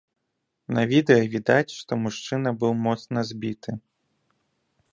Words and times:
На 0.77 0.85
відэа 0.91 1.27
відаць, 1.33 1.75
што 1.81 1.91
мужчына 2.05 2.49
быў 2.63 2.73
моцна 2.87 3.19
збіты. 3.33 3.71